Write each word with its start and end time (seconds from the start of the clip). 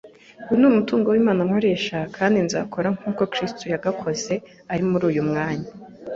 Uyu 0.47 0.57
ni 0.59 0.67
umutungo 0.71 1.07
w’Imana 1.09 1.41
nkoresha 1.47 1.97
kandi 2.15 2.37
nzakora 2.45 2.87
nk’uko 2.97 3.21
Kristo 3.33 3.63
yagakoze 3.73 4.33
ari 4.73 4.83
muri 4.89 5.03
uyu 5.11 5.23
mwanya 5.29 5.69